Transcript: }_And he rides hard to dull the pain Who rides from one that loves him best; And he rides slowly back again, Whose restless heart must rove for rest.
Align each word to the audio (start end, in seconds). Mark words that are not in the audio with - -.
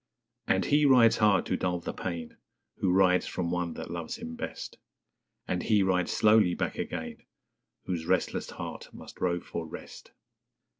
}_And 0.47 0.65
he 0.65 0.83
rides 0.87 1.17
hard 1.17 1.45
to 1.45 1.55
dull 1.55 1.79
the 1.79 1.93
pain 1.93 2.37
Who 2.77 2.91
rides 2.91 3.27
from 3.27 3.51
one 3.51 3.75
that 3.75 3.91
loves 3.91 4.15
him 4.15 4.35
best; 4.35 4.79
And 5.47 5.61
he 5.61 5.83
rides 5.83 6.09
slowly 6.11 6.55
back 6.55 6.79
again, 6.79 7.17
Whose 7.85 8.07
restless 8.07 8.49
heart 8.49 8.91
must 8.95 9.21
rove 9.21 9.43
for 9.43 9.67
rest. 9.67 10.09